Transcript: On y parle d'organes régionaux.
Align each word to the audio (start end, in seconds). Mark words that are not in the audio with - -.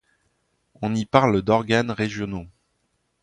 On 0.81 0.95
y 0.95 1.05
parle 1.05 1.43
d'organes 1.43 1.91
régionaux. 1.91 2.47